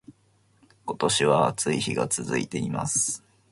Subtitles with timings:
[0.85, 3.23] 今年は暑い日が続いています